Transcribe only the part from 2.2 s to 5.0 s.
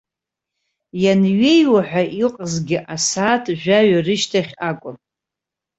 иҟазгьы асааҭ жәаҩа рышьҭахь акәын.